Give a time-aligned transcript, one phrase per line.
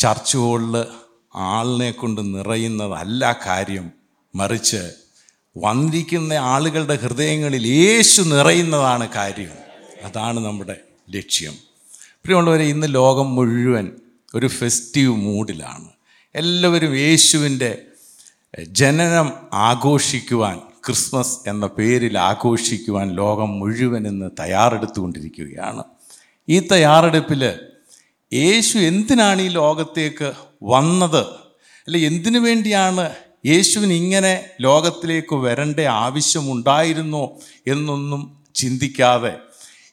[0.00, 0.84] Church ഹോളിൽ
[1.34, 3.90] ആളിനെ കൊണ്ട് നിറയുന്നതല്ല കാര്യം.
[4.34, 4.90] മറിച്ച്
[5.56, 9.50] വന്നിരിക്കുന്ന ആളുകളുടെ ഹൃദയങ്ങളിൽ യേശു നിറയുന്നതാണ് കാര്യം.
[10.04, 10.76] അതാണ് നമ്മുടെ
[11.10, 11.52] ലക്ഷ്യം.
[12.02, 13.92] പ്രിയമുള്ളവരെ ഇന്ന് ലോകം മുഴുവൻ
[14.34, 15.88] ഒരു ഫെസ്റ്റീവ് മൂഡിലാണ്.
[16.34, 17.82] എല്ലാവരും യേശുവിന്റെ
[18.64, 25.84] ജനനം ആഘോഷിക്കുവാൻ ക്രിസ്മസ് എന്ന പേരിൽ ആഘോഷിക്കുവാൻ ലോകം മുഴുവൻ ഇന്ന് തയ്യാറെടുത്തുകൊണ്ടിരിക്കുകയാണ്.
[26.48, 27.54] ഈ തയ്യാറെടുപ്പിൽ
[28.32, 31.22] യേശു എന്തിനാണ് ഈ ലോകത്തേക്ക് വന്നത്?
[31.86, 33.10] അല്ലെ എന്തിനു വേണ്ടിയാണ്
[33.46, 39.36] യേശുവിന് ഇങ്ങനെ ലോകത്തിലേക്ക് വരേണ്ട ആവശ്യമുണ്ടായിരുന്നോ എന്നൊന്നും ചിന്തിക്കാതെ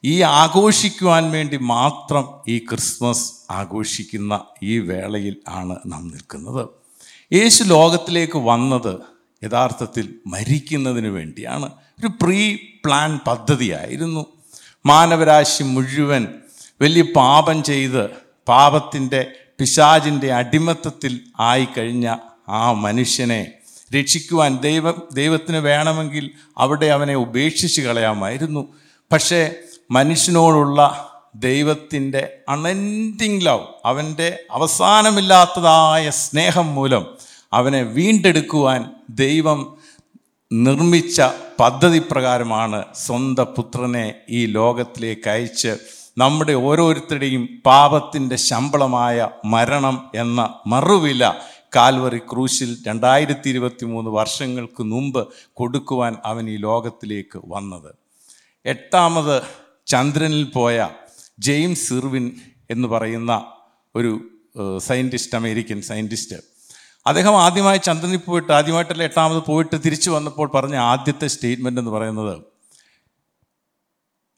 [0.04, 6.70] ഈ ആഘോഷിക്കുവാൻ വേണ്ടി മാത്രം ഈ ക്രിസ്മസ് ആഘോഷിക്കുന്ന ഈ വേളയിൽ ആണ് നാം നിൽക്കുന്നത്.
[7.34, 9.00] യേശു ലോകത്തിലേക്ക് വന്നത്
[9.44, 11.66] യഥാർത്ഥത്തിൽ മരിക്കുന്നതിന് വേണ്ടിയാണ്.
[12.00, 14.26] ഒരു പ്രീ പ്ലാൻ പദ്ധതിയായിരുന്നു.
[14.86, 16.28] മാനവരാശി മുഴുവൻ
[16.82, 22.16] വലിയ പാപം ചെയ്ത് പാപത്തിന്റെ പിശാചിന്റെ അടിമത്തത്തിൽ ആയിക്കഴിഞ്ഞ
[22.50, 23.54] ആ മനുഷ്യനെ
[23.96, 28.74] രക്ഷിക്കുവാൻ ദൈവം ദൈവത്തിന് വേണമെങ്കിൽ അവിടെ അവനെ ഉപേക്ഷിച്ച് കളയാമായിരുന്നു.
[29.12, 29.52] പക്ഷേ
[29.92, 30.80] മനുഷ്യനോടുള്ള
[31.36, 37.18] ദൈവത്തിന്റെ അണന്റിങ് ലവ് അവന്റെ അവസാനമില്ലാത്തതായ സ്നേഹം മൂലം
[37.54, 39.78] അവനെ വീണ്ടെടുക്കുവാൻ ദൈവം
[40.54, 41.22] നിർമ്മിച്ച
[41.60, 45.78] പദ്ധതി പ്രകാരമാണ് സ്വന്തം പുത്രനെ ഈ ലോകത്തിലേക്ക് അയച്ച്
[46.18, 51.24] നമ്മുടെ ഓരോരുത്തരുടെയും പാപത്തിന്റെ ശമ്പളമായ മരണം എന്ന മറുവില
[51.76, 55.22] കാൽവറി ക്രൂശിൽ രണ്ടായിരത്തി ഇരുപത്തി മൂന്ന് വർഷങ്ങൾക്ക് മുമ്പ്
[55.54, 57.92] കൊടുക്കുവാൻ അവൻ ഈ ലോകത്തിലേക്ക് വന്നത്.
[58.66, 59.36] എട്ടാമത്
[59.88, 60.78] ചന്ദ്രനിൽ പോയ
[61.40, 62.26] ജെയിംസ് ഇർവിൻ
[62.70, 63.34] എന്ന് പറയുന്ന
[63.96, 64.12] ഒരു
[64.80, 66.38] സയന്റിസ്റ്റ് അമേരിക്കൻ സയന്റിസ്റ്റ്
[67.06, 72.36] അദ്ദേഹം ആദ്യമായി ചന്ദ്രനിൽ പോയിട്ട് ആദ്യമായിട്ടല്ല എട്ടാമത് പോയിട്ട് തിരിച്ചു വന്നപ്പോൾ പറഞ്ഞ ആദ്യത്തെ സ്റ്റേറ്റ്മെന്റ് എന്ന് പറയുന്നത്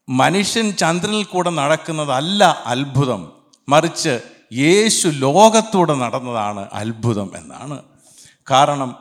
[0.10, 3.32] മനുഷ്യൻ ചന്ദ്രനിൽ കൂടെ നടക്കുന്നതല്ല അത്ഭുതം.
[3.70, 4.20] മറിച്ച്
[4.54, 7.84] യേശു ലോകത്തൂടെ നടന്നതാണ് അത്ഭുതം എന്നാണ്.
[8.52, 8.96] കാരണം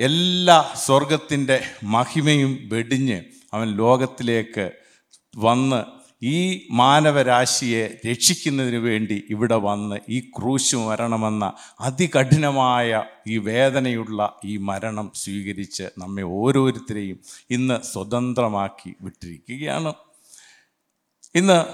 [0.00, 3.22] എല്ലാ സ്വർഗത്തിന്റെ മഹിമയും വെടിഞ്ഞ്
[3.54, 4.70] അവൻ ലോകത്തിലേക്ക്
[5.36, 5.82] വന്ന്
[6.22, 15.82] ഈ മാനവരാശിയെ രക്ഷിക്കുന്നതിന് വേണ്ടി ഇവിടെ വന്ന് ഈ ക്രൂശ് മരണമെന്ന അതികഠിനമായ ഈ വേദനയുള്ള ഈ മരണം സ്വീകരിച്ച്
[15.98, 17.18] നമ്മെ ഓരോരുത്തരെയും
[17.50, 19.94] ഇന്ന് സ്വതന്ത്രമാക്കി വിട്ടിരിക്കുകയാണ്.
[21.34, 21.64] ഇന്ന്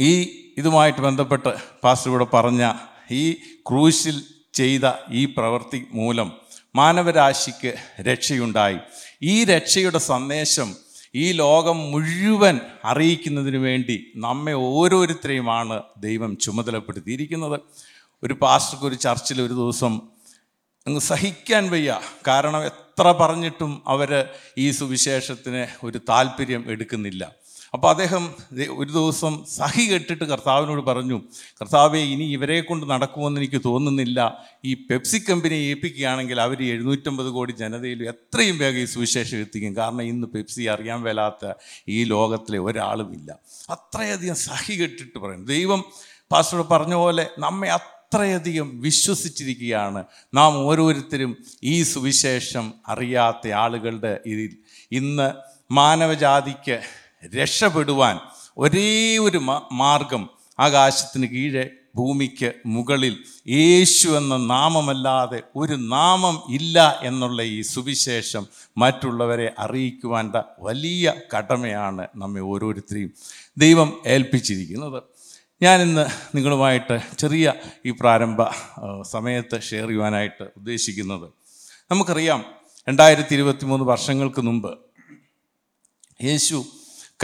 [0.00, 0.12] ഈ
[0.58, 1.54] ഇതുമായിട്ട് ബന്ധപ്പെട്ട്
[1.84, 2.72] പാസ്റ്റർ ഇവിടെ പറഞ്ഞ
[3.10, 3.32] ഈ
[3.68, 4.22] ക്രൂശിൽ
[4.54, 6.32] ചെയ്ത ഈ പ്രവൃത്തി മൂലം
[6.76, 8.78] മാനവരാശിക്ക് രക്ഷയുണ്ടായി.
[9.22, 10.76] ഈ രക്ഷയുടെ സന്ദേശം
[11.14, 17.60] ഈ ലോകം മുഴുവൻ അറിയിക്കുന്നതിന് വേണ്ടി നമ്മെ ഓരോരുത്തരെയുമാണ് ദൈവം ചുമതലപ്പെടുത്തിയിരിക്കുന്നത്.
[18.22, 20.00] ഒരു പാസ്റ്റർക്ക് ഒരു ചർച്ചിൽ ഒരു ദിവസം
[20.86, 22.00] അങ്ങ് സഹിക്കാൻ വയ്യ.
[22.28, 27.32] കാരണം എത്ര പറഞ്ഞിട്ടും അവർ ഈ സുവിശേഷത്തിന് ഒരു താല്പര്യം എടുക്കുന്നില്ല.
[27.74, 28.24] അപ്പോൾ അദ്ദേഹം
[28.80, 31.18] ഒരു ദിവസം സഹി കെട്ടിട്ട് കർത്താവിനോട് പറഞ്ഞു
[31.58, 34.18] കർത്താവെ ഇനി ഇവരെ കൊണ്ട് നടക്കുമെന്ന് എനിക്ക് തോന്നുന്നില്ല.
[34.64, 39.76] ഈ പെപ്സി കമ്പനി ഏൽപ്പിക്കുകയാണെങ്കിൽ അവർ എഴുന്നൂറ്റമ്പത് കോടി ജനതയിൽ എത്രയും വേഗം ഈ സുവിശേഷം എത്തിക്കും.
[39.76, 41.52] കാരണം ഇന്ന് പെപ്സി അറിയാൻ മേലാത്ത
[41.88, 43.30] ഈ ലോകത്തിലെ ഒരാളുമില്ല
[43.76, 45.82] അത്രയധികം സഹി കെട്ടിട്ട് പറയും ദൈവം
[46.32, 50.00] പാസ്റ്റർ പറഞ്ഞ പോലെ നമ്മെ അത്രയധികം വിശ്വസിച്ചിരിക്കുകയാണ്.
[50.34, 51.32] നാം ഓരോരുത്തരും
[51.62, 54.50] ഈ സുവിശേഷം അറിയാത്ത ആളുകളുടെ ഇതിൽ.
[54.92, 55.28] ഇന്ന്
[55.72, 56.76] മാനവജാതിക്ക്
[57.24, 58.18] രക്ഷപ്പെടുവാൻ
[58.58, 59.38] ഒരേ ഒരു
[59.72, 69.54] മാർഗം ആകാശത്തിന് കീഴെ ഭൂമിക്ക് മുകളിൽ യേശു എന്ന നാമമല്ലാതെ ഒരു നാമം ഇല്ല എന്നുള്ള ഈ സുവിശേഷം മറ്റുള്ളവരെ
[69.58, 73.12] അറിയിക്കുവാണ്ട വലിയ കടമയാണ് നമ്മെ ഓരോരുത്തരെയും
[73.58, 75.02] ദൈവം ഏൽപ്പിച്ചിരിക്കുന്നത്.
[75.62, 77.52] ഞാനിന്ന് നിങ്ങളുമായിട്ട് ചെറിയ
[77.86, 78.42] ഈ പ്രാരംഭ
[79.02, 81.28] സമയത്ത് ഷെയർ ചെയ്യുവാനായിട്ട് ഉദ്ദേശിക്കുന്നത്.
[81.90, 82.44] നമുക്കറിയാം
[82.88, 84.78] രണ്ടായിരത്തി ഇരുപത്തി മൂന്ന് വർഷങ്ങൾക്ക് മുമ്പ്
[86.24, 86.64] യേശു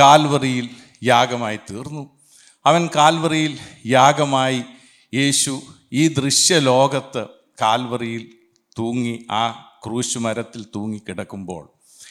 [0.01, 0.71] കാൽവറിയിൽ
[1.03, 2.19] യാഗമായി തീർന്നു.
[2.67, 4.63] അവൻ കാൽവറിയിൽ യാഗമായി
[5.15, 5.61] യേശു
[5.93, 7.27] ഈ ദൃശ്യലോകത്ത്
[7.63, 8.29] കാൽവറിയിൽ
[8.79, 9.51] തൂങ്ങി ആ
[9.85, 11.69] ക്രൂശ് മരത്തിൽ തൂങ്ങിക്കിടക്കുമ്പോൾ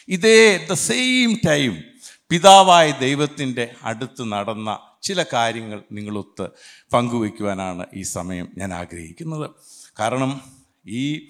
[0.07, 1.83] ഇതേ ദ സെയിം ടൈം
[2.29, 6.49] പിതാവായ ദൈവത്തിന്റെ അടുത്ത് നടന്ന ചില കാര്യങ്ങൾ നിങ്ങളൊത്ത്
[6.93, 9.51] പങ്കുവയ്ക്കുവാനാണ് ഈ സമയം ഞാൻ ആഗ്രഹിക്കുന്നത്.
[9.99, 10.41] കാരണം
[10.87, 11.29] ഈ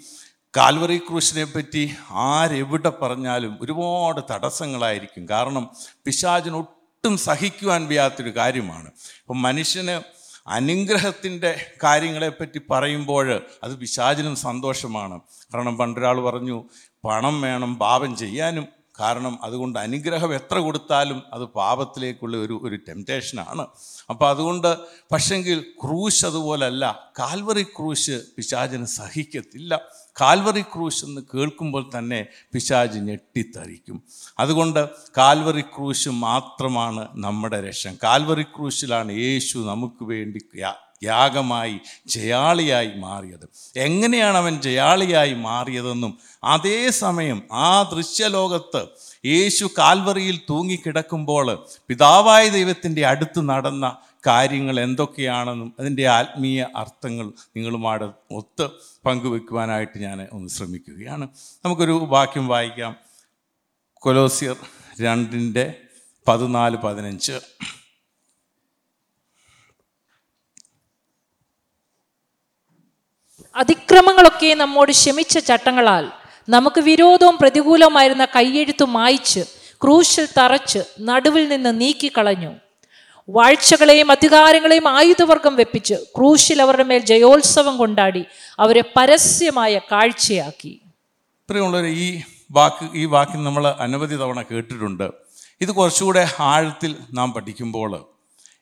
[0.55, 5.29] കാൽവറി ക്രൂശിനെ പറ്റി ആരെവിടെ പറഞ്ഞാലും ഒരുപാട് തടസ്സങ്ങളായിരിക്കും.
[5.29, 5.69] കാരണം
[6.05, 8.87] പിശാചിന് ഒട്ടും സഹിക്കുവാൻ വയ്യാത്തൊരു കാര്യമാണ്.
[8.87, 10.01] അപ്പം മനുഷ്യന്
[10.47, 15.19] അനുഗ്രഹത്തിന്റെ കാര്യങ്ങളെപ്പറ്റി പറയുമ്പോൾ അത് പിശാചിനും സന്തോഷമാണ്.
[15.53, 16.63] കാരണം പണ്ടൊരാൾ പറഞ്ഞു
[17.05, 18.67] പണം വേണം പാപം ചെയ്യാനും.
[18.99, 23.67] കാരണം അതുകൊണ്ട് അനുഗ്രഹം എത്ര കൊടുത്താലും അത് പാപത്തിലേക്കുള്ള ഒരു ഒരു ടെംപ്റ്റേഷനാണ്
[24.09, 24.77] അപ്പോൾ അതുകൊണ്ട്
[25.11, 27.11] പക്ഷെങ്കിൽ ക്രൂശ് അതുപോലല്ല.
[27.19, 29.81] കാൽവറി ക്രൂശ് പിശാചിന് സഹിക്കത്തില്ല.
[30.21, 34.03] കാൽവറി ക്രൂശ് എന്ന് കേൾക്കുമ്പോൾ തന്നെ പിശാജ് ഞെട്ടിത്തറിക്കും
[34.39, 37.93] അതുകൊണ്ട് കാൽവറി ക്രൂശ് മാത്രമാണ് നമ്മുടെ രക്ഷം.
[38.03, 40.39] കാൽവറി ക്രൂശിലാണ് യേശു നമുക്ക് വേണ്ടി
[41.03, 43.45] യാഗമായി ജയാളിയായി മാറിയത്.
[43.77, 48.81] എങ്ങനെയാണ് അവൻ ജയാളിയായി മാറിയതെന്നും അതേസമയം ആ ദൃശ്യലോകത്ത്
[49.25, 51.47] യേശു കാൽവറിയിൽ തൂങ്ങിക്കിടക്കുമ്പോൾ
[51.87, 53.85] പിതാവായ ദൈവത്തിന്റെ അടുത്ത് നടന്ന
[54.27, 58.69] കാര്യങ്ങൾ എന്തൊക്കെയാണെന്നും അതിന്റെ ആത്മീയ അർത്ഥങ്ങൾ നിങ്ങളുമായിട്ട് ഒത്ത്
[59.05, 61.29] പങ്കുവെക്കുവാനായിട്ട് ഞാൻ ഒന്ന് ശ്രമിക്കുകയാണ്.
[61.65, 62.95] നമുക്കൊരു വാക്യം വായിക്കാം.
[63.93, 64.55] കൊലോസിയർ
[65.01, 65.73] രണ്ടിന്റെ
[66.27, 67.39] പതിനാല് പതിനഞ്ച്.
[73.55, 76.11] അതിക്രമങ്ങളൊക്കെ നമ്മോട് ക്ഷമിച്ച ചട്ടങ്ങളാൽ
[76.49, 79.39] നമുക്ക് വിരോധവും പ്രതികൂലമായിരുന്ന കയ്യെഴുത്തു മായ്ച്ച്
[79.83, 82.64] ക്രൂശിൽ തറച്ച് നടുവിൽ നിന്ന് നീക്കിക്കളഞ്ഞു.
[83.29, 88.25] വാഴ്ചകളെയും അധികാരങ്ങളെയും ആയുധവർഗം വെപ്പിച്ച് ക്രൂശിൽ അവരുടെ മേൽ ജയോത്സവം കൊണ്ടാടി
[88.59, 90.81] അവരെ പരസ്യമായ കാഴ്ചയാക്കി.
[91.49, 95.11] പ്രിയമുള്ളവർ ഈ വാക്ക് ഈ വാക്കിൽ നമ്മൾ അനവധി തവണ കേട്ടിട്ടുണ്ട്.
[95.61, 98.05] ഇത് കുറച്ചുകൂടെ ആഴത്തിൽ നാം പഠിക്കുമ്പോൾ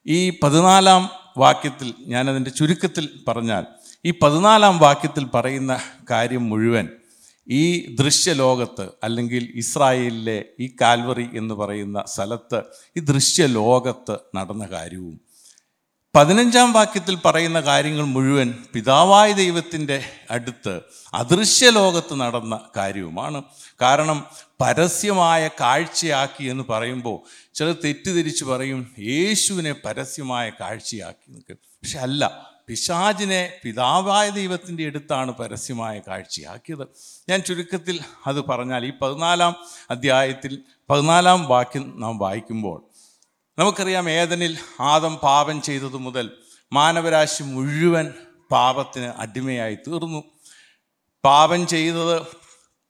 [0.07, 3.65] ഈ പതിനാലാം വാക്യത്തിൽ ഞാനതിന്റെ ചുരുക്കത്തിൽ പറഞ്ഞാൽ
[4.06, 5.80] ഈ പതിനാലാം വാക്യത്തിൽ പറയുന്ന
[6.12, 6.89] കാര്യം മുഴുവൻ
[7.47, 12.63] ഈ ദൃശ്യലോകത്ത് അല്ലെങ്കിൽ ഇസ്രായേലിലെ ഈ കാൽവറി എന്ന് പറയുന്ന സ്ഥലത്ത്
[12.97, 15.19] ഈ ദൃശ്യലോകത്ത് നടന്ന കാര്യവും.
[16.15, 20.81] പതിനഞ്ചാം വാക്യത്തിൽ പറയുന്ന കാര്യങ്ങൾ മുഴുവൻ പിതാവായ ദൈവത്തിന്റെ അടുത്ത്
[21.13, 23.43] അദൃശ്യ ലോകത്ത് നടന്ന കാര്യവുമാണ്.
[23.81, 24.25] കാരണം
[24.61, 27.17] പരസ്യമായ കാഴ്ചയാക്കി എന്ന് പറയുമ്പോൾ
[27.53, 36.88] ചിലർ തെറ്റിദ്ധരിച്ച് പറയും യേശുവിനെ പരസ്യമായ കാഴ്ചയാക്കി നിൽക്കും പക്ഷെ അല്ല പിശാചിനെ പിതാവായ ദൈവത്തിന്റെ അടുത്താണ് പരസ്യമായ കാഴ്ചയാക്കിയത്.
[37.30, 39.56] ഞാൻ ചുരുക്കത്തിൽ അത് പറഞ്ഞാൽ ഈ പതിനാലാം
[39.92, 42.83] അധ്യായത്തിൽ പതിനാലാം വാക്യം നാം വായിക്കുമ്പോൾ
[43.60, 46.31] നമുക്കറിയാം ഏതനിൽ ആദം പാപം ചെയ്തതു മുതൽ
[46.74, 48.13] മാനവരാശി മുഴുവൻ
[48.51, 50.24] പാപത്തിന് അടിമയായി തീർന്നു.
[51.25, 52.21] പാപം ചെയ്തത്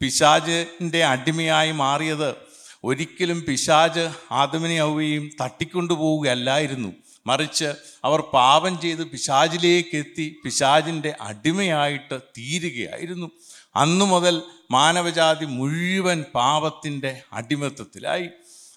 [0.02, 2.36] പിശാജിന്റെ അടിമയായി മാറിയത്
[2.84, 7.03] ഒരിക്കലും പിശാജ് ആദമിനെ അവയും തട്ടിക്കൊണ്ടുപോവുകയല്ലായിരുന്നു.
[7.28, 7.70] മറിച്ച്
[8.04, 13.28] അവർ പാപം ചെയ്ത് പിശാചിലേക്ക് എത്തി പിശാചിന്റെ അടിമയായിട്ട് തീരുകയായിരുന്നു.
[13.76, 14.42] അന്നു മുതൽ
[14.72, 18.28] മാനവജാതി മുഴുവൻ പാപത്തിന്റെ അടിമത്തത്തിലായി.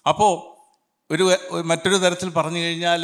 [0.07, 0.33] അപ്പോൾ
[1.13, 1.23] ഒരു
[1.65, 3.01] മറ്റൊരു തരത്തിൽ പറഞ്ഞു കഴിഞ്ഞാൽ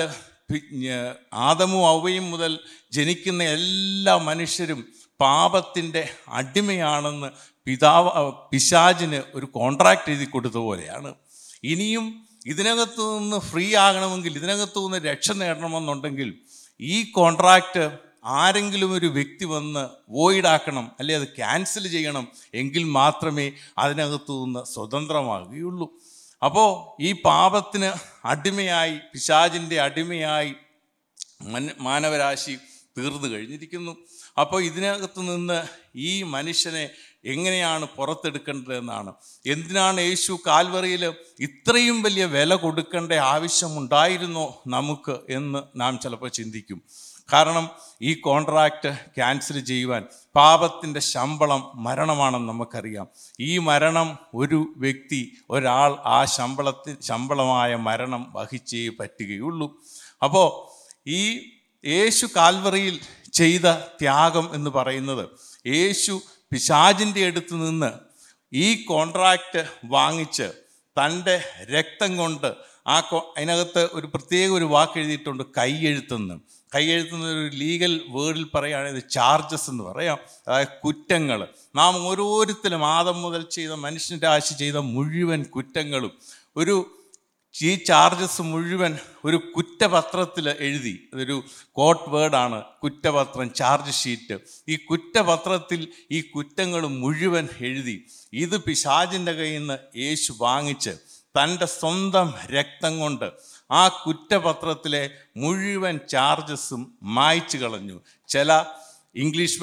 [1.34, 2.60] ആദമും ഔവയും മുതൽ
[2.92, 4.80] ജനിക്കുന്ന എല്ലാ മനുഷ്യരും
[5.20, 7.30] പാപത്തിന്റെ അടിമയാണെന്ന്
[7.66, 11.14] പിതാവ് പിശാജിന് ഒരു കോൺട്രാക്റ്റ് എഴുതി കൊടുത്ത പോലെയാണ്.
[11.64, 12.06] ഇനിയും
[12.46, 16.30] ഇതിനകത്തു നിന്ന് ഫ്രീ ആകണമെങ്കിൽ ഇതിനകത്തു നിന്ന് രക്ഷ നേടണമെന്നുണ്ടെങ്കിൽ
[16.82, 24.62] ഈ കോൺട്രാക്റ്റ് ആരെങ്കിലും ഒരു വ്യക്തി വന്ന് വോയിഡാക്കണം അല്ലെ അത് ക്യാൻസൽ ചെയ്യണം എങ്കിൽ മാത്രമേ അതിനകത്തു നിന്ന്
[24.74, 25.88] സ്വതന്ത്രമാകുകയുള്ളൂ.
[26.46, 27.92] അപ്പോൾ ഈ പാപത്തിന്
[28.26, 30.54] അടിമയായി പിശാചിന്റെ അടിമയായി
[31.80, 32.58] മാനവരാശി
[32.98, 33.98] തീർന്നു കഴിഞ്ഞിരിക്കുന്നു.
[34.38, 35.62] അപ്പോൾ ഇതിനകത്ത് നിന്ന്
[35.96, 36.90] ഈ മനുഷ്യനെ
[37.26, 39.14] എങ്ങനെയാണ് പുറത്തെടുക്കേണ്ടതെന്നാണ്
[39.46, 41.04] എന്തിനാണ് യേശു കാൽവറിയിൽ
[41.40, 46.82] ഇത്രയും വലിയ വില കൊടുക്കേണ്ട ആവശ്യമുണ്ടായിരുന്നോ നമുക്ക് എന്ന് നാം ചിലപ്പോൾ ചിന്തിക്കും.
[47.34, 47.70] കാരണം
[48.02, 53.08] ഈ കോൺട്രാക്റ്റ് ക്യാൻസൽ ചെയ്യുവാൻ പാപത്തിന്റെ ശമ്പളം മരണമാണെന്ന് നമുക്കറിയാം.
[53.40, 59.82] ഈ മരണം ഒരു വ്യക്തി ഒരാൾ ആ ശമ്പളത്തിൽ ശമ്പളമായ മരണം വഹിച്ചേ പറ്റുകയുള്ളൂ.
[60.24, 60.48] അപ്പോൾ
[61.10, 61.22] ഈ
[61.86, 63.00] യേശു കാൽവറിയിൽ
[63.34, 63.72] ചെയ്ത
[64.02, 65.30] ത്യാഗം എന്ന് പറയുന്നത്
[65.68, 66.22] യേശു
[66.52, 67.92] പിശാജിന്റെ അടുത്ത് നിന്ന്
[68.54, 70.52] ഈ കോൺട്രാക്റ്റ് വാങ്ങിച്ച്
[71.00, 72.54] തന്റെ രക്തം കൊണ്ട്
[72.88, 73.00] ആ
[73.38, 76.40] അതിനകത്ത് ഒരു പ്രത്യേക ഒരു വാക്ക് എഴുതിയിട്ടുണ്ട് കൈയെഴുത്തെന്ന്.
[76.76, 80.18] കൈയെഴുത്തുന്ന ഒരു ലീഗൽ വേർഡിൽ പറയുകയാണെങ്കിൽ ചാർജസ് എന്ന് പറയാം.
[80.48, 81.48] അതായത് കുറ്റങ്ങൾ.
[81.76, 86.12] നാം ഓരോരുത്തരും ആദം മുതൽ ചെയ്ത മനുഷ്യന്റെ ആശ ചെയ്ത മുഴുവൻ കുറ്റങ്ങളും.
[86.56, 87.03] ഒരു
[87.62, 91.10] ഈ ചാർജസ് മുഴുവൻ ഒരു കുറ്റപത്രത്തിൽ എഴുതി.
[91.14, 94.38] അതൊരു കോട്ട് വേർഡാണ് കുറ്റപത്രം ചാർജ് ഷീറ്റ്
[94.70, 98.08] ഈ കുറ്റപത്രത്തിൽ ഈ കുറ്റങ്ങൾ മുഴുവൻ എഴുതി.
[98.34, 100.90] ഇത് പിശാജിന്റെ കയ്യിൽ നിന്ന് യേശു വാങ്ങിച്ച്
[101.38, 103.32] തന്റെ സ്വന്തം രക്തം കൊണ്ട്
[103.72, 108.02] ആ കുറ്റപത്രത്തിലെ മുഴുവൻ ചാർജസും മായ്ച്ചു കളഞ്ഞു.
[108.28, 108.66] ചില
[109.16, 109.60] ഇംഗ്ലീഷ്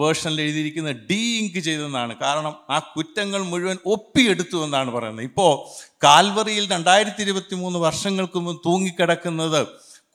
[0.00, 2.16] വേർഷനിൽ എഴുതിയിരിക്കുന്ന ഡീ ഇങ്ക് ചെയ്തെന്നാണ്.
[2.22, 5.24] കാരണം ആ കുറ്റങ്ങൾ മുഴുവൻ ഒപ്പിയെടുത്തു എന്നാണ് പറയുന്നത്.
[5.24, 5.68] ഇപ്പോൾ
[6.04, 9.66] കാൽവറിയിൽ രണ്ടായിരത്തി ഇരുപത്തി മൂന്ന് വർഷങ്ങൾക്ക് മുമ്പ് തൂങ്ങിക്കിടക്കുന്നത്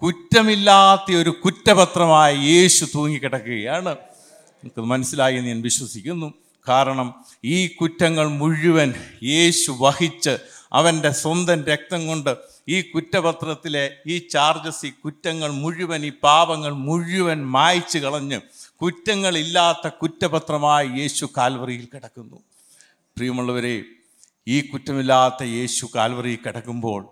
[0.03, 3.95] കുറ്റമില്ലാത്ത ഒരു കുറ്റപത്രമായി യേശു തൂങ്ങിക്കിടക്കുകയാണ്.
[4.63, 6.33] എനിക്ക് മനസ്സിലായി എന്ന് ഞാൻ വിശ്വസിക്കുന്നു.
[6.67, 10.37] കാരണം ഈ കുറ്റങ്ങൾ മുഴുവൻ യേശു വഹിച്ച്
[10.73, 12.37] അവന്റെ സ്വന്തം രക്തം കൊണ്ട്
[12.69, 18.41] ഈ കുറ്റപത്രത്തിലെ ഈ ചാർജസ് ഈ കുറ്റങ്ങൾ മുഴുവൻ ഈ പാപങ്ങൾ മുഴുവൻ മായ്ച്ചു കളഞ്ഞ്
[18.81, 22.35] കുറ്റങ്ങളില്ലാത്ത കുറ്റപത്രമായി യേശു കാൽവറിയിൽ കിടക്കുന്നു.
[23.17, 23.83] പ്രിയമുള്ളവരെ
[24.47, 27.07] ഈ കുറ്റമില്ലാത്ത യേശു കാൽവറിയിൽ കിടക്കുമ്പോൾ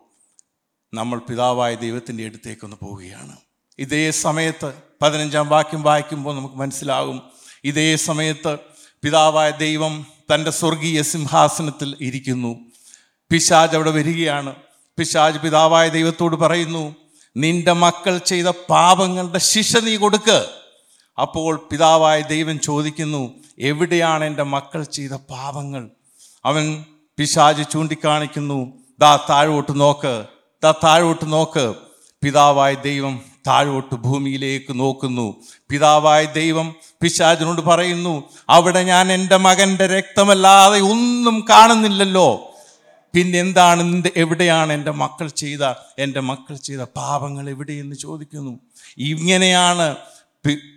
[0.94, 3.38] നമ്മൾ പിതാവായ ദൈവത്തിന്റെ അടുത്തേക്കൊന്ന് പോവുകയാണ്.
[3.80, 7.22] ഇതേ സമയത്ത് പതിനഞ്ചാം വാക്യം വായിക്കുമ്പോൾ നമുക്ക് മനസ്സിലാകും.
[7.64, 8.58] ഇതേ സമയത്ത്
[9.04, 12.60] പിതാവായ ദൈവം തന്റെ സ്വർഗീയ സിംഹാസനത്തിൽ ഇരിക്കുന്നു.
[13.32, 14.56] പിശാജ് അവിടെ വരികയാണ്.
[14.98, 16.96] പിശാജ് പിതാവായ ദൈവത്തോട് പറയുന്നു
[17.38, 20.59] നിന്റെ മക്കൾ ചെയ്ത പാപങ്ങളുടെ ശിക്ഷ നീ കൊടുക്ക്.
[21.20, 25.90] അപ്പോൾ പിതാവായ ദൈവം ചോദിക്കുന്നു എവിടെയാണ് എന്റെ മക്കൾ ചെയ്ത പാപങ്ങൾ?
[26.46, 26.86] അവൻ
[27.18, 30.26] പിശാജ് ചൂണ്ടിക്കാണിക്കുന്നു ദാ താഴോട്ട് നോക്ക്
[30.64, 31.76] ദാ താഴോട്ട് നോക്ക്.
[32.24, 35.36] പിതാവായ ദൈവം താഴോട്ട് ഭൂമിയിലേക്ക് നോക്കുന്നു.
[35.70, 42.46] പിതാവായ ദൈവം പിശാജിനോട് പറയുന്നു അവിടെ ഞാൻ എന്റെ മകന്റെ രക്തമല്ലാതെ ഒന്നും കാണുന്നില്ലല്ലോ.
[43.14, 48.60] പിന്നെ എന്താണ് എവിടെയാണ് എന്റെ മക്കൾ ചെയ്ത എന്റെ മക്കൾ ചെയ്ത പാപങ്ങൾ എവിടെയെന്ന് ചോദിക്കുന്നു?
[48.98, 49.96] ഇങ്ങനെയാണ്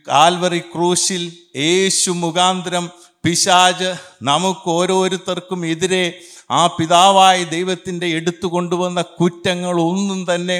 [0.08, 1.22] കാൽവറി ക്രൂശിൽ
[1.56, 2.90] യേശു മുഖാന്തരം
[3.24, 3.90] പിശാജ്
[4.22, 6.04] നമുക്ക് ഓരോരുത്തർക്കും എതിരെ
[6.50, 10.56] ആ പിതാവായ ദൈവത്തിന്റെ എടുത്തു കൊണ്ടുവന്ന കുറ്റങ്ങൾ ഒന്നും തന്നെ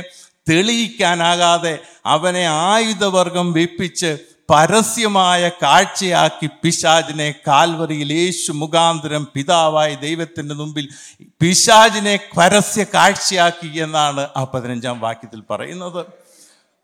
[0.47, 1.73] തെളിയിക്കാനാകാതെ
[2.06, 4.11] അവനെ ആയുധവർഗം വെപ്പിച്ച്
[4.49, 10.87] പരസ്യമായ കാഴ്ചയാക്കി പിശാജിനെ കാൽവറിയിൽ യേശു മുഖാന്തരം പിതാവായ ദൈവത്തിന്റെ മുമ്പിൽ
[11.40, 16.02] പിശാജിനെ പരസ്യ കാഴ്ചയാക്കി എന്നാണ് ആ പതിനഞ്ചാം വാക്യത്തിൽ പറയുന്നത്.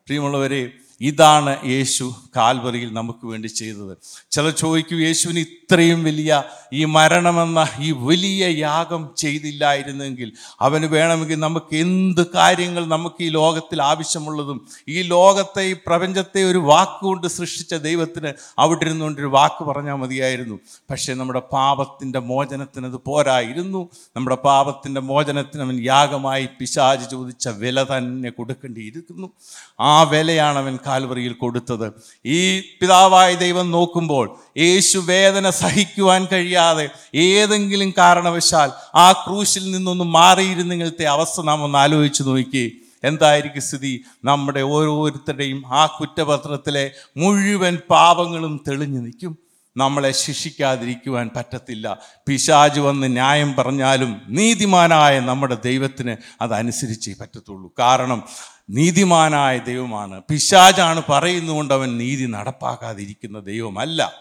[0.06, 0.62] പ്രിയമുള്ളവരെ
[1.00, 3.96] ഇതാണ് യേശു കാൽവറിയിൽ നമുക്ക് വേണ്ടി ചെയ്തത്.
[4.30, 12.26] ചില ചോദിക്കും യേശുവിന് ഇത്രയും വലിയ ഈ മരണമെന്ന ഈ വലിയ യാഗം ചെയ്തില്ലായിരുന്നെങ്കിൽ അവന് വേണമെങ്കിൽ നമുക്ക് എന്ത്
[12.30, 19.20] കാര്യങ്ങൾ നമുക്ക് ഈ ലോകത്തിൽ ആവശ്യമുള്ളതും ഈ ലോകത്തെ ഈ പ്രപഞ്ചത്തെ ഒരു വാക്കുകൊണ്ട് സൃഷ്ടിച്ച ദൈവത്തിന് അവിടെ ഇരുന്നുകൊണ്ട്
[19.20, 20.58] ഒരു വാക്ക് പറഞ്ഞാൽ മതിയായിരുന്നു.
[20.90, 23.88] പക്ഷേ നമ്മുടെ പാപത്തിന്റെ മോചനത്തിന് അത് പോരായിരുന്നു.
[24.16, 29.28] നമ്മുടെ പാപത്തിന്റെ മോചനത്തിന് അവൻ യാഗമായി പിശാജ് ചോദിച്ച വില തന്നെ കൊടുക്കേണ്ടിയിരിക്കുന്നു.
[29.80, 31.92] ആ വിലയാണ് അവൻ കാൽവറിയിൽ കൊടുത്തത്.
[32.26, 41.40] ഈ പിതാവായ ദൈവം നോക്കുമ്പോൾ യേശു വേദന സഹിക്കുവാൻ കഴിയാതെ ഏതെങ്കിലും കാരണവശാൽ ആ ക്രൂശിൽ നിന്നൊന്ന് മാറിയിരുന്നെങ്കിലത്തെ അവസ്ഥ
[41.40, 42.80] നാം ഒന്ന് ആലോചിച്ച് നോക്കി.
[43.04, 44.04] എന്തായിരിക്കും സ്ഥിതി?
[44.24, 49.38] നമ്മുടെ ഓരോരുത്തരുടെയും ആ കുറ്റപത്രത്തിലെ മുഴുവൻ പാപങ്ങളും തെളിഞ്ഞു നിൽക്കും.
[49.76, 51.98] നമ്മളെ ശിക്ഷിക്കാതിരിക്കുവാൻ പറ്റത്തില്ല.
[52.26, 57.72] പിശാജ് വന്ന് ന്യായം പറഞ്ഞാലും നീതിമാനായ നമ്മുടെ ദൈവത്തിന് അതനുസരിച്ചേ പറ്റത്തുള്ളൂ.
[57.78, 58.22] കാരണം
[58.70, 60.22] നീതിമാനായ ദൈവമാണ്.
[60.30, 64.12] പിശാജാണ് പറയുന്നുകൊണ്ട് അവൻ നീതി നടപ്പാക്കാതിരിക്കുന്ന ദൈവമല്ല.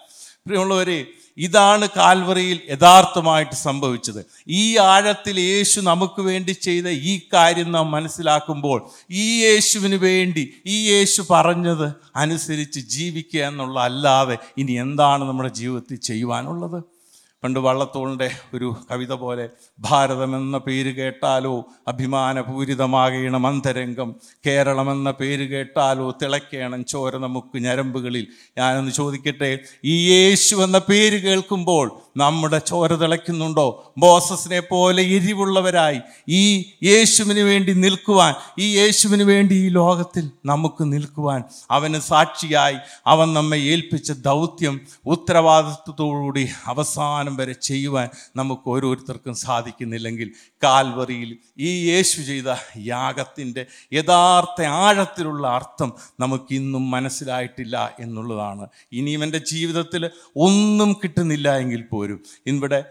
[0.47, 1.05] പ്രിയമുള്ളവരെ
[1.37, 4.25] ഇതാണ് കാൽവറിയിൽ യഥാർത്ഥമായിട്ട് സംഭവിച്ചത്.
[4.47, 11.25] ഈ ആഴത്തിൽ യേശു നമുക്ക് വേണ്ടി ചെയ്ത ഈ കാര്യം നാം മനസ്സിലാക്കുമ്പോൾ ഈ യേശുവിന് വേണ്ടി ഈ യേശു
[11.29, 16.96] പറഞ്ഞത് അനുസരിച്ച് ജീവിക്കുക എന്നുള്ള അല്ലാതെ ഇനി എന്താണ് നമ്മുടെ ജീവിതത്തിൽ ചെയ്യുവാനുള്ളത്?
[17.43, 24.15] പണ്ട് വള്ളത്തോളിന്റെ ഒരു കവിത പോലെ ഭാരതം എന്ന പേര് കേട്ടാലോ അഭിമാനപൂരിതമാകണം അന്തരംഗം.
[24.47, 28.27] കേരളമെന്ന പേര് കേട്ടാലോ തിളയ്ക്കണം ചോര നമുക്ക് ഞരമ്പുകളിൽ.
[28.57, 33.65] ഞാനൊന്ന് ചോദിക്കട്ടെ ഈ യേശു എന്ന പേര് കേൾക്കുമ്പോൾ നമ്മുടെ ചോര തിളയ്ക്കുന്നുണ്ടോ?
[33.97, 36.43] ബോസസിനെ പോലെ എരിവുള്ളവരായി ഈ
[36.83, 44.11] യേശുവിന് വേണ്ടി നിൽക്കുവാൻ ഈ യേശുവിന് വേണ്ടി ഈ ലോകത്തിൽ നമുക്ക് നിൽക്കുവാൻ അവന് സാക്ഷിയായി അവൻ നമ്മെ ഏൽപ്പിച്ച
[44.11, 50.31] ദൗത്യം ഉത്തരവാദിത്വത്തോടുകൂടി അവസാനം വരെ ചെയ്യുവാൻ നമുക്ക് ഓരോരുത്തർക്കും സാധിക്കുന്നില്ലെങ്കിൽ
[50.63, 52.49] കാൽവറിയിൽ ഈ യേശു ചെയ്ത
[52.85, 58.65] യാഗത്തിന്റെ യഥാർത്ഥ ആഴത്തിലുള്ള അർത്ഥം നമുക്കിന്നും മനസ്സിലായിട്ടില്ല എന്നുള്ളതാണ്.
[58.91, 60.03] ഇനിയും എന്റെ ജീവിതത്തിൽ
[60.37, 62.06] ഒന്നും കിട്ടുന്നില്ല എങ്കിൽ പോലും
[62.47, 62.83] ഇവിടെ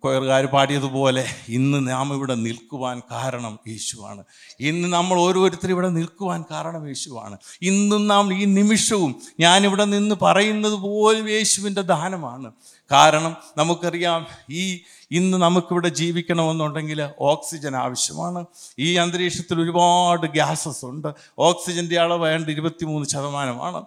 [0.00, 4.24] കൊയർകാർ പാടിയതുപോലെ ഇന്ന് നാം ഇവിടെ നിൽക്കുവാൻ കാരണം യേശുവാണ്.
[4.60, 7.38] ഇന്ന് നമ്മൾ ഓരോരുത്തരും ഇവിടെ നിൽക്കുവാൻ കാരണം യേശുവാണ്.
[7.62, 12.52] ഇന്നും നാം ഈ നിമിഷവും ഞാനിവിടെ നിന്ന് പറയുന്നത് പോലും യേശുവിന്റെ ദാനമാണ്.
[12.92, 18.46] കാരണം നമുക്കറിയാം ഈ ഇന്ന് നമുക്കിവിടെ ജീവിക്കണമെന്നുണ്ടെങ്കിൽ ഓക്സിജൻ ആവശ്യമാണ്.
[18.78, 21.08] ഈ അന്തരീക്ഷത്തിൽ ഒരുപാട് ഗ്യാസസ് ഉണ്ട്.
[21.38, 23.84] ഓക്സിജന്റെ അളവ് വേണ്ട ഇരുപത്തിമൂന്ന് ശതമാനമാണ്.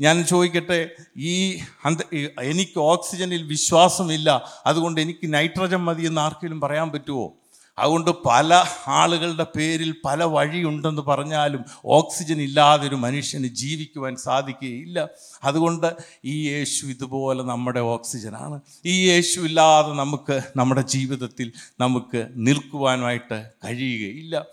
[0.00, 1.98] ഞാൻ ചോദിക്കട്ടെ ഈ അന്ത
[2.42, 4.30] എനിക്ക് ഓക്സിജനിൽ വിശ്വാസമില്ല
[4.66, 7.26] അതുകൊണ്ട് എനിക്ക് നൈട്രജൻ മതി എന്ന് ആർക്കെങ്കിലും പറയാൻ പറ്റുമോ
[7.78, 15.08] അതുകൊണ്ട് പല ആളുകളുടെ പേരിൽ പല വഴിയുണ്ടെന്ന് പറഞ്ഞാലും ഓക്സിജൻ ഇല്ലാതെ ഒരു മനുഷ്യന് ജീവിക്കുവാൻ സാധിക്കുകയില്ല.
[15.44, 18.60] അതുകൊണ്ട് ഈ യേശു ഇതുപോലെ നമ്മുടെ ഓക്സിജനാണ്.
[18.86, 24.44] ഈ യേശു ഇല്ലാതെ നമുക്ക് നമ്മുടെ ജീവിതത്തിൽ നമുക്ക് നിൽക്കുവാനായിട്ട് കഴിയുകയില്ല.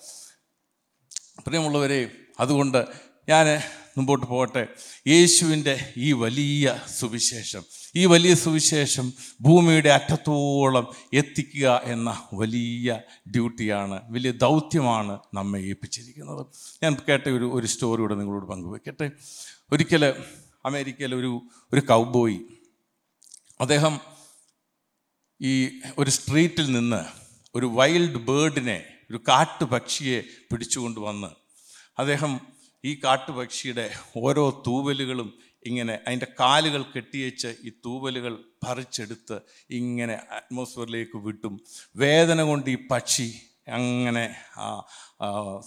[1.45, 2.01] പ്രിയമുള്ളവരെ
[2.39, 2.87] അതുകൊണ്ട്
[3.29, 3.61] ഞാൻ
[3.97, 4.67] മുമ്പോട്ട് പോകട്ടെ.
[5.07, 7.63] യേശുവിന്റെ ഈ വലിയ സുവിശേഷം
[7.95, 12.99] ഈ വലിയ സുവിശേഷം ഭൂമിയുടെ അറ്റത്തോളം എത്തിക്കുക എന്ന വലിയ
[13.31, 16.45] ഡ്യൂട്ടിയാണ് വലിയ ദൗത്യമാണ് നമ്മെ ഏൽപ്പിച്ചിരിക്കുന്നത്.
[16.83, 19.11] ഞാൻ കേട്ട ഒരു ഒരു സ്റ്റോറി ഇവിടെ നിങ്ങളോട് പങ്കുവെക്കട്ടെ.
[19.71, 20.03] ഒരിക്കൽ
[20.65, 21.41] അമേരിക്കയിലെ ഒരു
[21.73, 22.39] ഒരു കൗബോയി
[23.61, 23.99] അദ്ദേഹം
[25.41, 27.05] ഈ ഒരു സ്ട്രീറ്റിൽ നിന്ന്
[27.55, 31.27] ഒരു വൈൽഡ് ബേർഡിനെ ഒരു കാട്ടുപക്ഷിയെ പിടിച്ചുകൊണ്ട് വന്ന്
[31.99, 32.39] അദ്ദേഹം
[32.85, 41.61] ഈ കാട്ടുപക്ഷിയുടെ ഓരോ തൂവലുകളും ഇങ്ങനെ അതിന്റെ കാലുകൾ കെട്ടിയേച്ച് ഈ തൂവലുകൾ പറിച്ചെടുത്ത് ഇങ്ങനെ അറ്റ്മോസ്ഫിയറിലേക്ക് വിട്ടും.
[41.95, 43.33] വേദന കൊണ്ട് ഈ പക്ഷി
[43.67, 44.83] അങ്ങനെ ആ,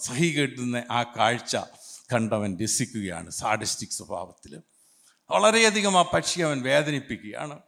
[0.01, 1.57] സഹി കെട്ടുന്ന ആ കാഴ്ച
[2.13, 4.61] കണ്ടവൻ രസിക്കുകയാണ് സാഡിസ്റ്റിക് സ്വഭാവത്തിൽ.
[5.31, 7.59] വളരെയധികം ആ പക്ഷി അവൻ വേദനിപ്പിക്കുകയാണ്.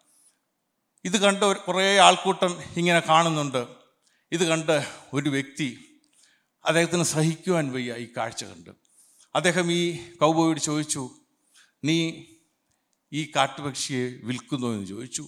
[1.06, 3.68] ഇത് കണ്ട് കുറേ ആൾക്കൂട്ടം ഇങ്ങനെ കാണുന്നുണ്ട്.
[4.32, 5.78] ഇത് കണ്ട് ഒരു വ്യക്തി
[6.66, 8.87] അദ്ദേഹത്തിന് സഹിക്കുവാൻ വയ്യ ഈ കാഴ്ച കണ്ട്.
[9.38, 9.82] അദ്ദേഹം ഈ
[10.22, 11.10] കൗബോയോട് ചോദിച്ചു
[11.84, 11.98] നീ
[13.14, 15.24] ഈ കാട്ടുപക്ഷിയെ വിൽക്കുന്നു എന്ന് ചോദിച്ചു.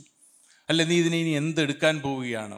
[0.69, 2.57] അല്ല നീ ഇതിനെ ഇനി എന്തെടുക്കാൻ പോവുകയാണ്?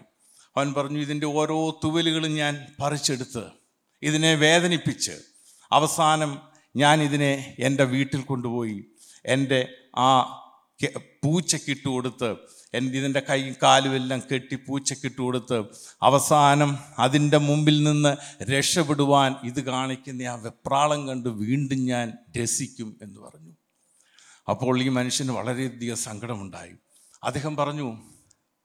[0.57, 3.43] അവൻ പറഞ്ഞു ഇതിന്റെ ഓരോ തുവലുകളും ഞാൻ പറിച്ചെടുത്ത്
[4.03, 5.15] ഇതിനെ വേദനിപ്പിച്ച്
[5.71, 6.31] അവസാനം
[6.75, 8.83] ഞാൻ ഇതിനെ എന്റെ വീട്ടിൽ കൊണ്ടുപോയി
[9.25, 9.61] എന്റെ
[9.97, 10.09] ആ
[11.23, 12.29] പൂച്ചക്കിട്ട് കൊടുത്ത്
[12.73, 15.63] ഇതിന്റെ കൈയും കാലും എല്ലാം കെട്ടി പൂച്ചക്കിട്ട് കൊടുത്ത്
[16.01, 23.51] അവസാനം അതിന്റെ മുമ്പിൽ നിന്ന് രക്ഷപ്പെടുവാൻ ഇത് കാണിക്കുന്ന ആ വെപ്രാളം കണ്ട് വീണ്ടും ഞാൻ രസിക്കും എന്ന് പറഞ്ഞു.
[24.49, 26.71] അപ്പോൾ ഈ മനുഷ്യന് വളരെയധികം സങ്കടമുണ്ടായി.
[27.23, 27.97] അദ്ദേഹം പറഞ്ഞു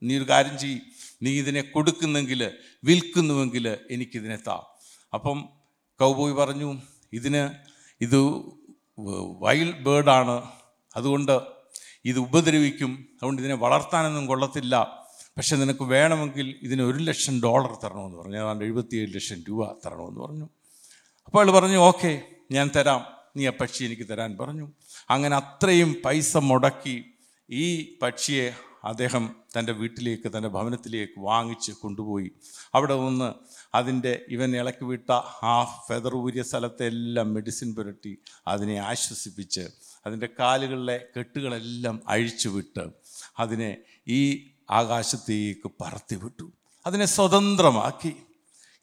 [0.03, 0.81] നീ ഒരു കാര്യം ചെയ്യ്.
[1.23, 2.51] നീ ഇതിനെ കൊടുക്കുന്നെങ്കിൽ
[2.85, 4.63] വിൽക്കുന്നുവെങ്കിൽ എനിക്കിതിനെ താ.
[5.15, 5.49] അപ്പം
[6.01, 6.79] കൗബോയ് പറഞ്ഞു
[7.13, 7.51] ഇതിന്
[8.01, 8.43] ഇത്
[9.41, 10.43] വൈൽഡ് ബേർഡാണ്.
[10.97, 11.56] അതുകൊണ്ട്
[12.07, 12.93] ഇത് ഉപദ്രവിക്കും.
[12.93, 14.75] അതുകൊണ്ട് ഇതിനെ വളർത്താനൊന്നും കൊള്ളത്തില്ല.
[15.37, 18.37] പക്ഷെ നിനക്ക് വേണമെങ്കിൽ ഇതിന് ഒരു ലക്ഷം ഡോളർ തരണമെന്ന് പറഞ്ഞു.
[18.37, 20.49] ഏതാണ്ട് എഴുപത്തിയേഴ് ലക്ഷം രൂപ തരണമെന്ന് പറഞ്ഞു.
[21.27, 23.07] അപ്പോൾ അയാൾ പറഞ്ഞു ഓക്കെ ഞാൻ തരാം.
[23.37, 24.73] നീ ആ പക്ഷി എനിക്ക് തരാൻ പറഞ്ഞു.
[25.11, 27.05] അങ്ങനെ അത്രയും പൈസ മുടക്കി
[27.51, 28.53] ഈ പക്ഷിയെ
[28.85, 32.31] അദ്ദേഹം തന്റെ വീട്ടിലേക്ക് തന്റെ ഭവനത്തിലേക്ക് വാങ്ങിച്ച് കൊണ്ടുപോയി.
[32.75, 33.33] അവിടെ നിന്ന്
[33.75, 35.11] അതിന്റെ ഇവൻ ഇളക്കി വിട്ട
[35.43, 39.69] ആ ഫെദർ ഊരിയ സ്ഥലത്തെല്ലാം മെഡിസിൻ പുരട്ടി അതിനെ ആശ്വസിപ്പിച്ച്
[40.07, 42.89] അതിന്റെ കാലുകളിലെ കെട്ടുകളെല്ലാം അഴിച്ചുവിട്ട്
[43.39, 43.77] അതിനെ
[44.09, 46.53] ഈ ആകാശത്തേക്ക് പറത്തിവിട്ടു.
[46.87, 48.17] അതിനെ സ്വതന്ത്രമാക്കി.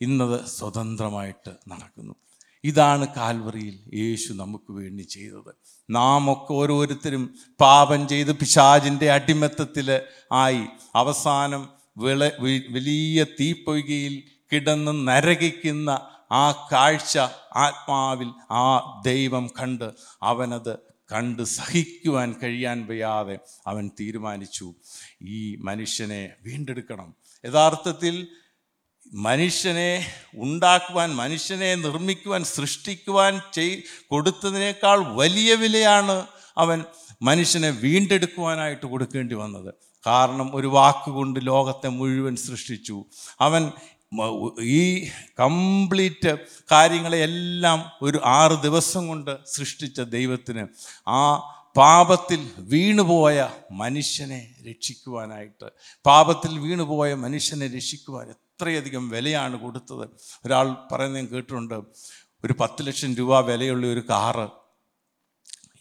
[0.01, 2.15] ഇന്നത് സ്വതന്ത്രമായിട്ട് നടക്കുന്നു.
[2.63, 5.55] ഇതാണ് കാൽവറിയിൽ യേശു നമുക്ക് വേണ്ടി ചെയ്തത്.
[5.89, 10.01] നാം ഒക്കെ ഓരോരുത്തരും പാപം ചെയ്ത് പിശാജിന്റെ അടിമത്തത്തിൽ
[10.31, 10.65] ആയി
[10.95, 12.29] അവസാനം വിള
[12.69, 15.89] വലിയ തീപ്പൊയ്കയിൽ കിടന്ന് നരകിക്കുന്ന
[16.31, 17.17] ആ കാഴ്ച
[17.55, 19.91] ആത്മാവിൽ ആ ദൈവം കണ്ട്
[20.23, 24.73] അവനത് കണ്ട് സഹിക്കുവാൻ കഴിയാൻ വയ്യാതെ അവൻ തീരുമാനിച്ചു
[25.21, 27.15] ഈ മനുഷ്യനെ വീണ്ടെടുക്കണം.
[27.45, 28.27] യഥാർത്ഥത്തിൽ
[29.13, 36.27] മനുഷ്യനെ ഉണ്ടാക്കുവാൻ മനുഷ്യനെ നിർമ്മിക്കുവാൻ സൃഷ്ടിക്കുവാൻ ചെയ് കൊടുത്തതിനേക്കാൾ വലിയ വിലയാണ്
[36.57, 36.85] അവൻ
[37.21, 39.73] മനുഷ്യനെ വീണ്ടെടുക്കുവാനായിട്ട് കൊടുക്കേണ്ടി വന്നത്.
[40.07, 43.05] കാരണം ഒരു വാക്കുകൊണ്ട് ലോകത്തെ മുഴുവൻ സൃഷ്ടിച്ചു.
[43.41, 43.71] അവൻ
[44.61, 46.37] ഈ കംപ്ലീറ്റ്
[46.71, 50.67] കാര്യങ്ങളെയെല്ലാം ഒരു ആറ് ദിവസം കൊണ്ട് സൃഷ്ടിച്ച ദൈവത്തിന്
[51.07, 55.71] ആ പാപത്തിൽ വീണുപോയ മനുഷ്യനെ രക്ഷിക്കുവാനായിട്ട്
[56.05, 60.09] പാപത്തിൽ വീണുപോയ മനുഷ്യനെ രക്ഷിക്കുവാൻ എത്രയധികം വിലയാണ് കൊടുത്തത്.
[60.45, 61.75] ഒരാൾ പറയുന്നത് കേട്ടിട്ടുണ്ട്
[62.45, 64.47] ഒരു പത്ത് ലക്ഷം രൂപ വിലയുള്ള ഒരു കാറ്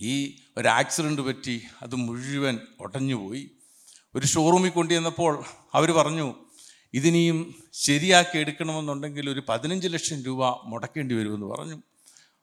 [0.00, 3.50] ഈ ഒരു ആക്സിഡന്റ് പറ്റി അത് മുഴുവൻ ഉടഞ്ഞുപോയി
[4.14, 6.34] ഒരു ഷോറൂമിൽ കൊണ്ടുവന്നപ്പോൾ അവർ പറഞ്ഞു
[6.94, 11.82] ഇതിനിയും ശരിയാക്കി എടുക്കണമെന്നുണ്ടെങ്കിൽ ഒരു പതിനഞ്ച് ലക്ഷം രൂപ മുടക്കേണ്ടി വരുമെന്ന് പറഞ്ഞു.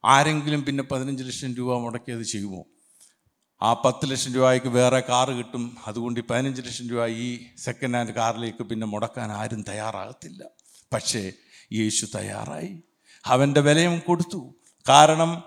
[0.06, 2.66] ആരെങ്കിലും പിന്നെ പതിനഞ്ച് ലക്ഷം രൂപ മുടക്കി അത് ചെയ്യുമോ?
[3.62, 5.78] ആ പത്ത് ലക്ഷം രൂപയ്ക്ക് വേറെ കാറ് കിട്ടും.
[5.88, 10.44] അതുകൊണ്ട് ഈ പതിനഞ്ച് ലക്ഷം രൂപ ഈ സെക്കൻഡ് ഹാൻഡ് കാറിലേക്ക് പിന്നെ മുടക്കാൻ ആരും തയ്യാറാകത്തില്ല.
[10.94, 11.32] പക്ഷേ
[11.74, 12.84] യേശു തയ്യാറായി.
[13.26, 14.56] അവന്റെ വിലയും കൊടുത്തു.
[14.90, 15.44] കാരണം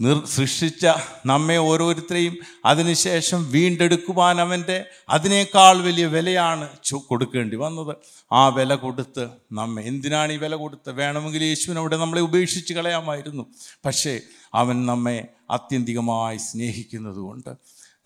[0.00, 0.86] നിർ സൃഷ്ടിച്ച
[1.26, 6.68] നമ്മെ ഓരോരുത്തരെയും അതിനുശേഷം വീണ്ടെടുക്കുവാൻ അവന്റെ അതിനേക്കാൾ വലിയ വിലയാണ്
[7.06, 7.96] കൊടുക്കേണ്ടി വന്നത്.
[8.32, 10.90] ആ വില കൊടുത്ത് നമ്മെ എന്തിനാണ് ഈ വില കൊടുത്ത്?
[10.90, 13.46] വേണമെങ്കിൽ യേശുവിനവിടെ നമ്മളെ ഉപേക്ഷിച്ച് കളയാമായിരുന്നു.
[13.86, 14.20] പക്ഷേ
[14.54, 17.50] അവൻ നമ്മെ അത്യന്തികമായി സ്നേഹിക്കുന്നതുകൊണ്ട്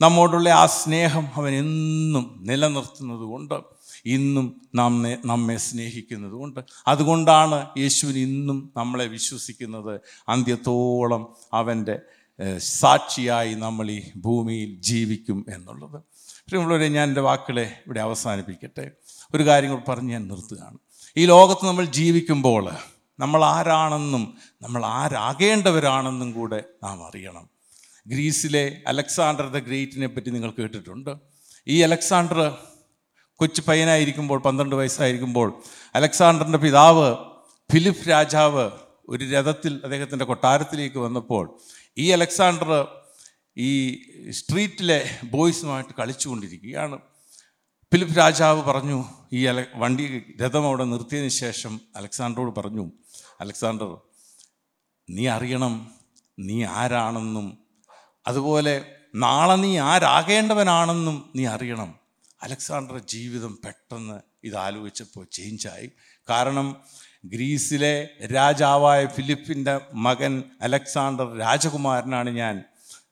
[0.01, 3.55] നമ്മോടുള്ള ആ സ്നേഹം അവൻ എന്നും നിലനിർത്തുന്നത് കൊണ്ട്
[4.09, 10.01] ഇന്നും നമ്മെ നമ്മെ സ്നേഹിക്കുന്നത് കൊണ്ട് അതുകൊണ്ടാണ് യേശുവിന് ഇന്നും നമ്മളെ വിശ്വസിക്കുന്നത്.
[10.29, 11.97] അന്ത്യത്തോളം അവന്റെ
[12.59, 15.99] സാക്ഷിയായി നമ്മൾ ഈ ഭൂമിയിൽ ജീവിക്കും എന്നുള്ളത്.
[16.49, 18.91] പ്രിയമുള്ളവരെ ഞാൻ എന്റെ വാക്കുകളെ ഇവിടെ അവസാനിപ്പിക്കട്ടെ.
[19.35, 20.79] ഒരു കാര്യം കൂടി പറഞ്ഞ് ഞാൻ നിർത്തുകയാണ്.
[21.17, 22.71] ഈ ലോകത്ത് നമ്മൾ ജീവിക്കുമ്പോൾ
[23.19, 24.25] നമ്മൾ ആരാണെന്നും
[24.63, 27.49] നമ്മൾ ആരാകേണ്ടവരാണെന്നും കൂടെ നാം അറിയണം.
[28.07, 31.17] ഗ്രീസിലെ അലക്സാണ്ടർ ദ ഗ്രേറ്റിനെ പറ്റി നിങ്ങൾ കേട്ടിട്ടുണ്ട്.
[31.69, 32.59] ഈ അലക്സാണ്ടർ
[33.39, 35.63] കൊച്ചു പയ്യനായിരിക്കുമ്പോൾ പന്ത്രണ്ട് വയസ്സായിരിക്കുമ്പോൾ
[35.95, 37.17] അലക്സാണ്ടറിന്റെ പിതാവ്
[37.73, 38.71] ഫിലിപ്പ് രാജാവ്
[39.09, 41.59] ഒരു രഥത്തിൽ അദ്ദേഹത്തിന്റെ കൊട്ടാരത്തിലേക്ക് വന്നപ്പോൾ
[41.99, 42.89] ഈ അലക്സാണ്ടർ
[43.57, 46.99] ഈ സ്ട്രീറ്റിലെ ബോയ്സുമായിട്ട് കളിച്ചുകൊണ്ടിരിക്കുകയാണ്.
[47.93, 52.93] ഫിലിപ്പ് രാജാവ് പറഞ്ഞു ഈ അല വണ്ടി രഥം അവിടെ നിർത്തിയതിന് ശേഷം അലക്സാണ്ടറോട് പറഞ്ഞു
[53.41, 53.99] അലക്സാണ്ടർ
[55.11, 55.91] നീ അറിയണം
[56.39, 57.59] നീ ആരാണെന്നും
[58.27, 61.98] അതുപോലെ നാളെ നീ ആരാകേണ്ടവനാണെന്നും നീ അറിയണം.
[62.43, 65.91] അലക്സാണ്ടറുടെ ജീവിതം പെട്ടെന്ന് ഇത് ആലോചിച്ചപ്പോൾ ചേഞ്ചായി
[66.31, 66.77] കാരണം
[67.25, 72.65] ഗ്രീസിലെ രാജാവായ ഫിലിപ്പിന്റെ മകൻ അലക്സാണ്ടർ രാജകുമാരനാണ് ഞാൻ.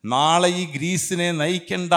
[0.04, 1.92] നാളെ ഈ ഗ്രീസിനെ നയിക്കേണ്ട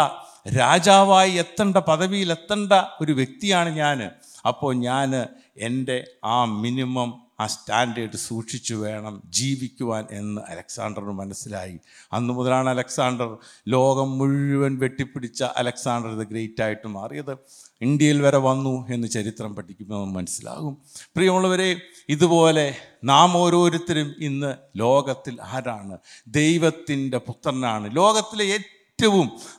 [0.56, 4.12] രാജാവായി എത്തേണ്ട പദവിയിൽ എത്തേണ്ട ഒരു വ്യക്തിയാണ് ഞാൻ.
[4.48, 5.16] അപ്പോൾ ഞാൻ
[5.58, 11.80] എന്റെ ആ മിനിമം ആ സ്റ്റാൻഡേർഡ് സൂക്ഷിച്ചു വേണം ജീവിക്കുവാൻ എന്ന് അലക്സാണ്ടറിന് മനസ്സിലായി.
[12.14, 17.38] അന്നു മുതലാണ് അലക്സാണ്ടർ ലോകം മുഴുവൻ വെട്ടിപ്പിടിച്ച അലക്സാണ്ടർ ഇത് ഗ്രേറ്റ് ആയിട്ട് മാറിയത്.
[17.82, 20.78] ഇന്ത്യയിൽ വരെ വന്നു എന്ന് ചരിത്രം പഠിക്കുമ്പോൾ മനസ്സിലാകും.
[21.16, 25.98] പ്രിയമുള്ളവരെ ഇതുപോലെ നാം ഓരോരുത്തരും ഇന്ന് ലോകത്തിൽ ആരാണ്?
[26.28, 27.96] ദൈവത്തിന്റെ പുത്രനാണ്.
[27.96, 28.79] ലോകത്തിലെ ഏറ്റവും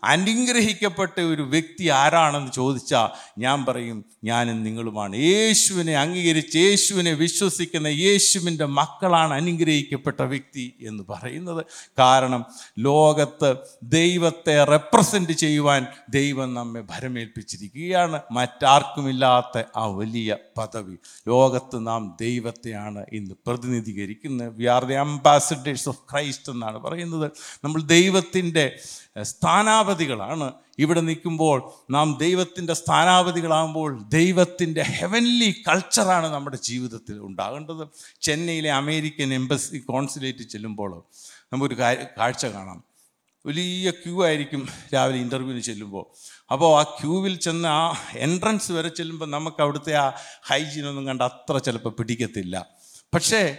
[0.05, 5.17] അനുഗ്രഹിക്കപ്പെട്ട ഒരു വ്യക്തി ആരാണെന്ന് ചോദിച്ചാൽ ഞാൻ പറയും ഞാനും നിങ്ങളുമാണ്.
[5.17, 11.65] യേശുവിനെ അംഗീകരിച്ച് യേശുവിനെ വിശ്വസിക്കുന്ന യേശുവിന്റെ മക്കളാണ് അനുഗ്രഹിക്കപ്പെട്ട വ്യക്തി എന്ന് പറയുന്നത്.
[11.99, 12.45] കാരണം
[12.79, 18.21] ലോകത്ത് ദൈവത്തെ റെപ്രസെന്റ് ചെയ്യുവാൻ ദൈവം നമ്മെ ഭരമേൽപ്പിച്ചിരിക്കുകയാണ്.
[18.33, 20.97] മറ്റാർക്കുമില്ലാത്ത ആ വലിയ പദവി.
[21.29, 24.57] ലോകത്ത് നാം ദൈവത്തെയാണ് ഇന്ന് പ്രതിനിധീകരിക്കുന്നത്.
[24.57, 27.31] We are the ambassadors of Christ എന്നാണ് പറയുന്നത്.
[27.65, 28.79] നമ്മൾ ദൈവത്തിന്റെ
[29.23, 31.73] സ്ഥാനാപതികളാണ് ഇവിടെ നിൽക്കുമ്പോൾ.
[31.91, 37.89] നാം ദൈവത്തിന്റെ സ്ഥാനാപതികളാകുമ്പോൾ ദൈവത്തിന്റെ ഹെവൻലി കൾച്ചറാണ് നമ്മുടെ ജീവിതത്തിൽ ഉണ്ടാകേണ്ടത്.
[38.21, 41.05] ചെന്നൈയിലെ അമേരിക്കൻ എംബസി കോൺസുലേറ്റ് ചെല്ലുമ്പോൾ
[41.53, 41.79] നമുക്കൊരു
[42.19, 42.85] കാഴ്ച കാണാം.
[43.47, 46.07] വലിയ ക്യൂ ആയിരിക്കും രാവിലെ ഇന്റർവ്യൂവിന് ചെല്ലുമ്പോൾ.
[46.53, 51.91] അപ്പോൾ ആ ക്യൂവിൽ ചെന്ന് ആ എൻട്രൻസ് വരെ ചെല്ലുമ്പോൾ നമുക്ക് അവിടുത്തെ ആ ഹൈജീനൊന്നും കണ്ട് അത്ര ചിലപ്പോൾ
[51.91, 52.67] പിടിക്കത്തില്ല.
[53.15, 53.59] പക്ഷേ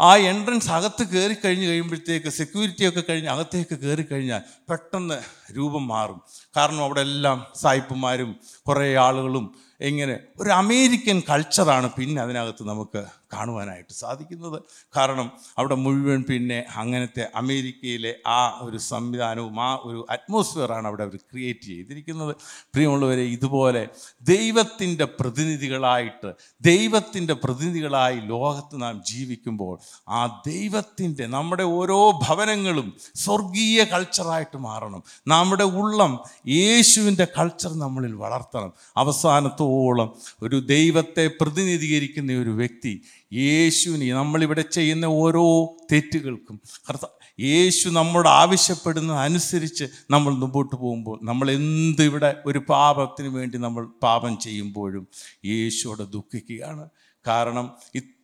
[0.00, 5.18] ആ എൻട്രൻസ് അകത്ത് കയറി കഴിഞ്ഞ് കഴിയുമ്പോഴത്തേക്ക് സെക്യൂരിറ്റി ഒക്കെ കഴിഞ്ഞ് അകത്തേക്ക് കയറി കഴിഞ്ഞാൽ പെട്ടെന്ന്
[5.56, 6.18] രൂപം മാറും.
[6.56, 8.30] കാരണം അവിടെ എല്ലാം സായിപ്പുമാരും
[8.62, 9.46] കുറേ ആളുകളും
[9.80, 13.02] ഇങ്ങനെ ഒരു അമേരിക്കൻ കൾച്ചറാണ് പിന്നെ അതിനകത്ത് നമുക്ക്
[13.34, 14.62] കാണുവാനായിട്ട് സാധിക്കുന്നത്.
[14.96, 21.66] കാരണം അവിടെ മുഴുവൻ പിന്നെ അങ്ങനത്തെ അമേരിക്കയിലെ ആ ഒരു സംവിധാനവും ആ ഒരു അറ്റ്മോസ്ഫിയറാണ് അവിടെ അവർ ക്രിയേറ്റ്
[21.66, 22.36] ചെയ്തിരിക്കുന്നത്.
[22.74, 23.88] പ്രിയമുള്ളവരെ ഇതുപോലെ
[24.22, 35.02] ദൈവത്തിന്റെ പ്രതിനിധികളായിട്ട് ദൈവത്തിന്റെ പ്രതിനിധികളായി ലോകത്ത് നാം ജീവിക്കുമ്പോൾ ആ ദൈവത്തിന്റെ നമ്മുടെ ഓരോ ഭവനങ്ങളും സ്വർഗീയ കൾച്ചറായിട്ട് മാറണം.
[35.28, 38.72] നമ്മുടെ ഉള്ളം യേശുവിന്റെ കൾച്ചർ നമ്മളിൽ വളർത്തണം.
[38.96, 40.08] അവസാനത്തോളം
[40.42, 47.06] ഒരു ദൈവത്തെ പ്രതിനിധീകരിക്കുന്ന ഒരു വ്യക്തി യേശുവിനെ നമ്മളിവിടെ ചെയ്യുന്ന ഓരോ തെറ്റുകൾക്കും കർത്ത
[47.40, 54.38] യേശു നമ്മോട് ആവശ്യപ്പെടുന്ന അനുസരിച്ച് നമ്മൾ മുമ്പോട്ട് പോകുമ്പോൾ നമ്മൾ എന്ത് ഇവിടെ ഒരു പാപത്തിന് വേണ്ടി നമ്മൾ പാപം
[54.38, 55.08] ചെയ്യുമ്പോഴും
[55.44, 56.88] യേശുവിടെ ദുഃഖിക്കുകയാണ്.
[57.26, 57.76] കാരണം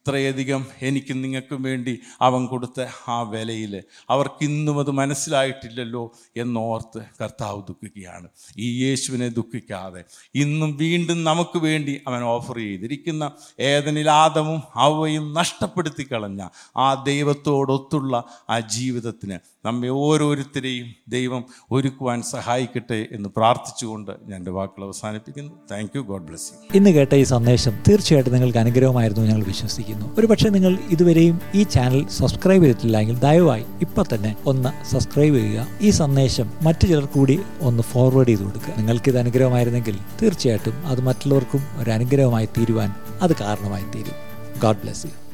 [0.06, 8.28] ഇത്രയധികം എനിക്ക് നിങ്ങൾക്കും വേണ്ടി അവൻ കൊടുത്ത ആ വിലയിൽ അവർക്കിന്നും അത് മനസ്സിലായിട്ടില്ലല്ലോ എന്നോർത്ത് കർത്താവ് ദുഃഖിക്കുകയാണ്.
[8.58, 16.94] ഈ യേശുവിനെ ദുഃഖിക്കാതെ ഇന്നും വീണ്ടും നമുക്ക് വേണ്ടി അവൻ ഓഫർ ചെയ്തിരിക്കുന്ന ഏതനിലാദവും അവയും നഷ്ടപ്പെടുത്തി കളഞ്ഞ ആ
[17.04, 21.42] ദൈവത്തോടൊത്തുള്ള ആ ജീവിതത്തിന് നമ്മെ ഓരോരുത്തരെയും ദൈവം
[21.74, 25.52] ഒരുക്കുവാൻ സഹായിക്കട്ടെ എന്ന് പ്രാർത്ഥിച്ചുകൊണ്ട് ഞാൻ എന്റെ വാക്കുകൾ അവസാനിപ്പിക്കുന്നു.
[25.72, 30.06] Thank you God bless you ഇന്ന് കേട്ട ഈ സന്ദേശം തീർച്ചയായിട്ടും നിങ്ങൾക്ക് അനുഗ്രഹമായിരുന്നു ഞങ്ങൾ വിശ്വസിക്കുന്നു.
[30.18, 35.66] ഒരുപക്ഷെ നിങ്ങൾ ഇതുവരെയും ഈ ചാനൽ സബ്സ്ക്രൈബ് ചെയ്തിട്ടില്ല എങ്കിൽ ദയവായി ഇപ്പൊ തന്നെ ഒന്ന് സബ്സ്ക്രൈബ് ചെയ്യുക.
[35.80, 38.74] ഈ സന്ദേശം മറ്റു ചിലർ കൂടി ഒന്ന് ഫോർവേഡ് ചെയ്ത് കൊടുക്കുക.
[38.80, 42.90] നിങ്ങൾക്ക് ഇത് അനുഗ്രഹമായിരുന്നെങ്കിൽ തീർച്ചയായിട്ടും അത് മറ്റുള്ളവർക്കും ഒരു അനുഗ്രഹമായി തീരുവാൻ
[43.26, 44.18] അത് കാരണമായി തീരും.
[44.64, 45.25] God bless you